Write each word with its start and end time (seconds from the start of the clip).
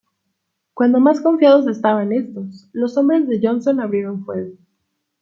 Cuando 0.73 0.99
más 0.99 1.21
confiados 1.21 1.67
estaban 1.67 2.11
estos, 2.11 2.67
los 2.73 2.97
hombres 2.97 3.27
de 3.27 3.39
Johnson 3.39 3.79
abrieron 3.79 4.25
fuego. 4.25 4.55